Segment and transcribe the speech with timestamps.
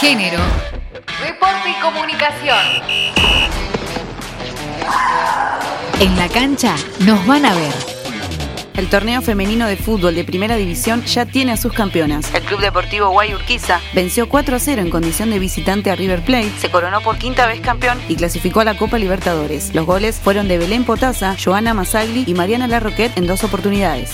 [0.00, 0.38] género,
[1.22, 2.58] deporte y comunicación.
[6.00, 7.74] En la cancha nos van a ver.
[8.78, 12.32] El torneo femenino de fútbol de primera división ya tiene a sus campeonas.
[12.32, 16.22] El Club Deportivo Guay Urquiza venció 4 a 0 en condición de visitante a River
[16.24, 19.74] Plate, se coronó por quinta vez campeón y clasificó a la Copa Libertadores.
[19.74, 24.12] Los goles fueron de Belén Potasa, Joana Masagli y Mariana Larroquet en dos oportunidades.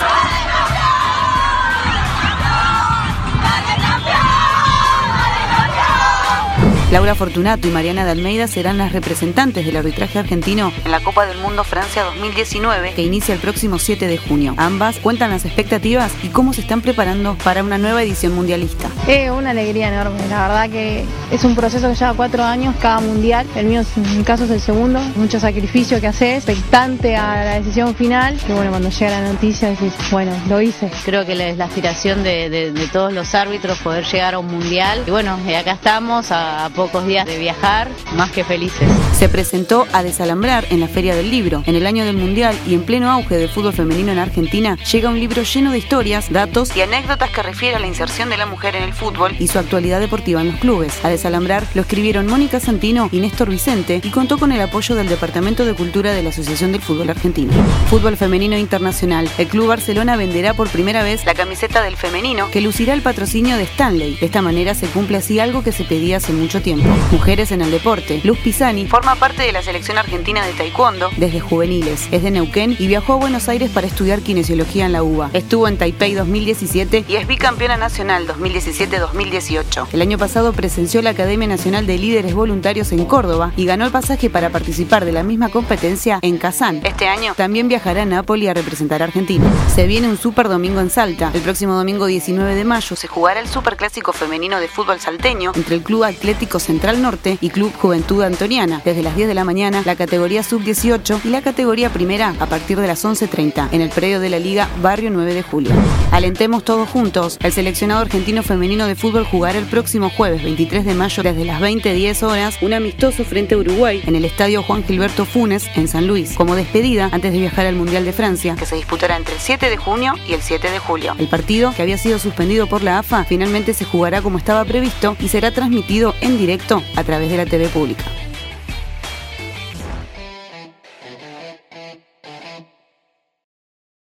[6.93, 11.27] Laura Fortunato y Mariana de Almeida serán las representantes del arbitraje argentino en la Copa
[11.27, 14.55] del Mundo Francia 2019 que inicia el próximo 7 de junio.
[14.57, 18.89] Ambas cuentan las expectativas y cómo se están preparando para una nueva edición mundialista.
[19.09, 23.01] Es una alegría enorme, la verdad que es un proceso que lleva cuatro años cada
[23.01, 27.45] mundial, el mío en mi caso es el segundo, mucho sacrificio que haces, expectante a
[27.45, 30.89] la decisión final, que bueno, cuando llega la noticia decís, bueno, lo hice.
[31.05, 35.11] Creo que es la aspiración de, todos los árbitros poder llegar a un mundial y
[35.11, 38.87] bueno, acá estamos a pocos días de viajar, más que felices.
[39.19, 41.65] Se presentó a desalambrar en la Feria del Libro.
[41.67, 45.09] En el año del Mundial y en pleno auge del fútbol femenino en Argentina, llega
[45.09, 48.45] un libro lleno de historias, datos y anécdotas que refiere a la inserción de la
[48.45, 51.03] mujer en el fútbol y su actualidad deportiva en los clubes.
[51.03, 55.09] A desalambrar lo escribieron Mónica Santino y Néstor Vicente y contó con el apoyo del
[55.09, 57.53] Departamento de Cultura de la Asociación del Fútbol Argentino.
[57.89, 59.31] Fútbol femenino internacional.
[59.39, 63.57] El Club Barcelona venderá por primera vez la camiseta del femenino que lucirá el patrocinio
[63.57, 64.17] de Stanley.
[64.17, 67.63] De esta manera se cumple así algo que se pedía hace mucho tiempo Mujeres en
[67.63, 68.21] el deporte.
[68.25, 72.09] Luz Pisani forma parte de la selección argentina de taekwondo desde juveniles.
[72.11, 75.31] Es de Neuquén y viajó a Buenos Aires para estudiar kinesiología en la UBA.
[75.33, 79.87] Estuvo en Taipei 2017 y es bicampeona nacional 2017-2018.
[79.93, 83.93] El año pasado presenció la Academia Nacional de Líderes Voluntarios en Córdoba y ganó el
[83.93, 86.81] pasaje para participar de la misma competencia en Kazán.
[86.85, 89.45] Este año también viajará a Nápoles a representar a Argentina.
[89.73, 91.31] Se viene un super domingo en Salta.
[91.33, 95.53] El próximo domingo 19 de mayo se jugará el Super Clásico Femenino de Fútbol Salteño
[95.55, 99.45] entre el Club Atlético Central Norte y Club Juventud Antoniana, desde las 10 de la
[99.45, 103.91] mañana, la categoría sub-18 y la categoría primera a partir de las 11.30 en el
[103.91, 105.73] predio de la Liga Barrio 9 de Julio.
[106.11, 107.39] Alentemos todos juntos.
[107.43, 111.61] El seleccionado argentino femenino de fútbol jugará el próximo jueves 23 de mayo desde las
[111.61, 116.07] 20.10 horas un amistoso frente a Uruguay en el estadio Juan Gilberto Funes en San
[116.07, 119.41] Luis, como despedida antes de viajar al Mundial de Francia, que se disputará entre el
[119.41, 121.15] 7 de junio y el 7 de julio.
[121.19, 125.17] El partido, que había sido suspendido por la AFA, finalmente se jugará como estaba previsto
[125.21, 128.05] y será transmitido en directo a través de la TV pública.